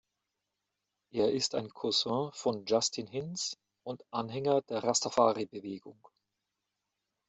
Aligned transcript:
Er 1.11 1.31
ist 1.31 1.53
ein 1.53 1.69
Cousin 1.69 2.31
von 2.33 2.65
Justin 2.65 3.05
Hinds 3.05 3.55
und 3.83 4.03
Anhänger 4.09 4.63
der 4.63 4.83
Rastafari-Bewegung. 4.83 6.01